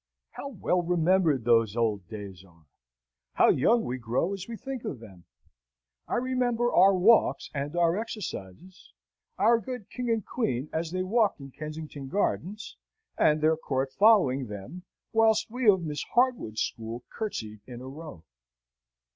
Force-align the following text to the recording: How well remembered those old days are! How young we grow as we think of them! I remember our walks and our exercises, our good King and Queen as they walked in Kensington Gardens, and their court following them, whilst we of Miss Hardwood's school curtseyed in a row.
How 0.31 0.47
well 0.47 0.81
remembered 0.81 1.45
those 1.45 1.77
old 1.77 2.07
days 2.07 2.43
are! 2.43 2.65
How 3.33 3.49
young 3.49 3.83
we 3.85 3.99
grow 3.99 4.33
as 4.33 4.47
we 4.47 4.57
think 4.57 4.83
of 4.83 4.99
them! 4.99 5.25
I 6.07 6.15
remember 6.15 6.73
our 6.73 6.95
walks 6.95 7.51
and 7.53 7.75
our 7.75 7.95
exercises, 7.95 8.93
our 9.37 9.59
good 9.59 9.91
King 9.91 10.09
and 10.09 10.25
Queen 10.25 10.69
as 10.73 10.89
they 10.89 11.03
walked 11.03 11.39
in 11.39 11.51
Kensington 11.51 12.07
Gardens, 12.07 12.77
and 13.15 13.41
their 13.41 13.55
court 13.55 13.93
following 13.93 14.47
them, 14.47 14.81
whilst 15.13 15.51
we 15.51 15.69
of 15.69 15.83
Miss 15.85 16.01
Hardwood's 16.01 16.61
school 16.61 17.03
curtseyed 17.11 17.61
in 17.67 17.79
a 17.79 17.87
row. 17.87 18.23